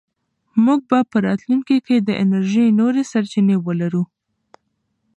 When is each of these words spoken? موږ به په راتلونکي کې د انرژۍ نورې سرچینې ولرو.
موږ 0.65 0.79
به 0.89 0.99
په 1.11 1.17
راتلونکي 1.27 1.77
کې 1.85 1.95
د 1.99 2.09
انرژۍ 2.23 2.67
نورې 2.79 3.03
سرچینې 3.11 3.57
ولرو. 3.65 4.03